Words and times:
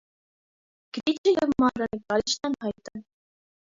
Գրիչը 0.97 1.33
և 1.37 1.53
մանրանկարիչն 1.65 2.51
անհայտ 2.53 2.93
են։ 2.97 3.09